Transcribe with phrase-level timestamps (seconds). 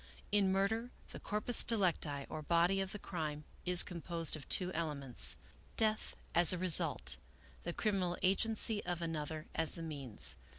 [0.31, 5.77] In murder, the corpus delicti, or body of the crime, is composed of two elements:'*
[5.77, 7.17] Death, as a result."
[7.65, 10.37] The criminal agency of another as the means.